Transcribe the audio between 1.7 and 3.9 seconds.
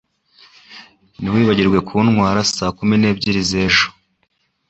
kuntwara saa kumi n'ebyiri z'ejo.